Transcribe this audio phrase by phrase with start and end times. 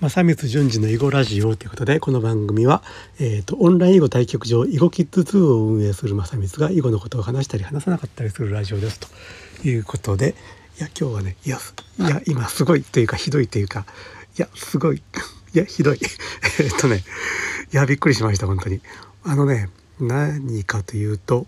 [0.00, 2.82] 正光順次の囲碁ラジオということでこの番組は、
[3.18, 10.34] えーと、オンライン囲碁対局場囲碁キッズ2を運営する正光が囲碁のことを話したり話さなかったりするラジオですということで
[10.78, 11.58] いや今日はねいや
[11.98, 13.84] いや今すごいというかひどいというか
[14.38, 15.02] いやすごい
[15.52, 15.98] いやひどい。
[16.60, 17.04] えっとね
[17.70, 18.80] いやびっくりしました本当に。
[19.22, 19.68] あのね
[20.00, 21.46] 何かというと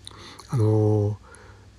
[0.49, 1.17] あの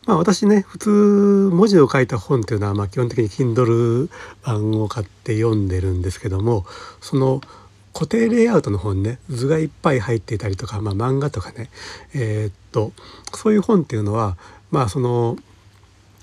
[0.07, 4.11] まあ私ね普通文字を書いた本っていうのはまあ基本的に Kindle
[4.43, 6.67] 版を買って読んでるんですけども
[7.01, 7.41] その
[7.93, 11.71] 固定レイアウトの本ね図がいっぱい入っていたりとか、まあ、漫画とかね
[12.13, 12.93] えー、っと
[13.33, 14.37] そういう本っていうのは
[14.71, 15.37] まあその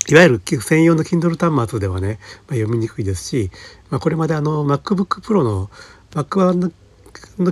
[0.08, 3.50] いわゆる専用の Kindle 端末ではね、まあ、読みにくいですし、
[3.90, 5.70] まあ、これまであの MacBook Pro の
[6.10, 6.70] Mac 版の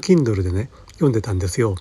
[0.00, 1.76] Kindle でね読んでたんですよ。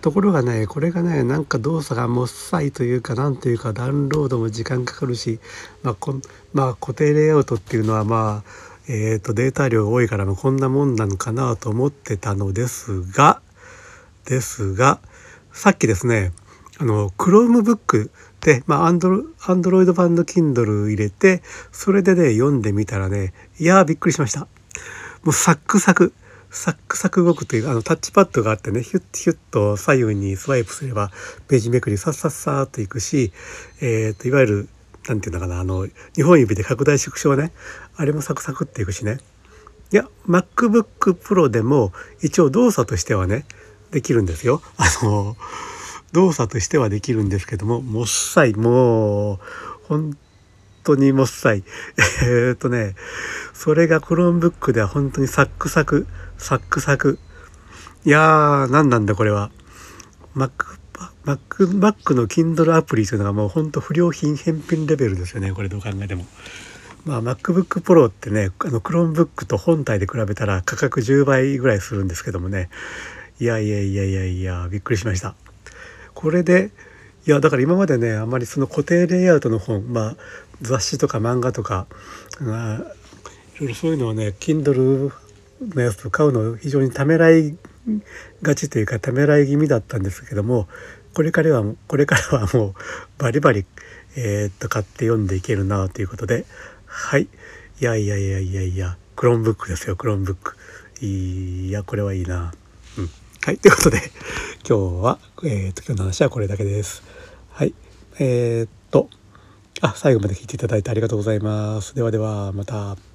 [0.00, 5.40] ところがねこれがねなんか動作がもっさいというかなんというかダウンロードも時間かかるし、
[5.82, 6.14] まあこ
[6.52, 8.50] まあ、固定レイアウトっていうのはまあ、
[8.88, 13.40] えーと、データ量多いからこんなもんなのかなと思ってたのですが
[14.24, 15.00] ですが
[15.52, 16.32] さっきですね
[16.78, 24.46] あの Chromebook で、まあ、アンドロイド版の Kindle 入れてそれでね読んでみたらねいやーびっくりしました。
[25.24, 26.12] もうサックサク
[26.50, 31.10] サクサク動くというあのタッチパッドがあってねヒュッヒュッと左右にスワイプすれば
[31.48, 33.32] ページめくりさっさっさーといくし、
[33.80, 34.68] えーと、いわゆる
[35.08, 37.52] 何て言うのかなあの2本指で拡大縮小ね
[37.96, 39.18] あれもサクサクっていくしね
[39.92, 43.44] いや MacBook Pro でも一応動作としてはね
[43.90, 44.60] できるんですよ。
[44.76, 45.34] あの
[46.12, 49.38] 動作としてはできるんですけどももっさいもう
[49.88, 50.16] 本
[50.88, 51.62] 当にもっさい
[52.24, 52.94] えっとね
[53.52, 56.06] それが Chromebook では本当にサックサク
[56.38, 57.18] サックサク
[58.04, 59.50] いやー何なんだこれは
[60.34, 60.50] Mac
[61.24, 61.38] Mac,
[61.78, 66.26] Mac の Kindle アプリというのがもうほんと不良品返品レベルですよねこれどう考えても。
[67.04, 72.68] まあ、MacBook Pro ってねあの Chromebook と本体で比べたら価格10倍ぐらいするんですけどもね
[73.40, 75.34] いやいやいやいやいやびっくりしました。
[76.14, 76.70] これで
[77.26, 80.16] いやだから今までねあんまりその固定レイアウトの本まあ
[80.62, 81.86] 雑誌とか漫画とか、
[82.40, 82.80] まあ、い
[83.60, 85.12] ろいろそういうのをね Kindle
[85.60, 87.56] のやつを買うの非常にためらい
[88.42, 90.68] がちというかためらい気味だったんですけども
[91.14, 92.74] これからはこれからはもう
[93.18, 93.64] バリバリ、
[94.16, 96.44] えー、っと買って読んでいけるなということで
[96.86, 97.28] はい。
[97.80, 100.56] いやいやいやいやいやクローンブックですよクローンブック
[101.00, 102.52] いやこれはいいな。
[102.98, 103.08] うん。
[103.44, 104.00] はいということで
[104.68, 107.02] 今日は、えー、っと今日の話はこれだけです。
[107.52, 107.72] はい。
[108.20, 109.08] えー、っと
[109.80, 111.94] あ最後まで聞いていただいてありがとうございます。
[111.94, 113.07] ではではまた。